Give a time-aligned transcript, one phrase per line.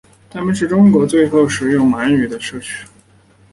[0.31, 2.87] 他们是中国最后使用满语的社区。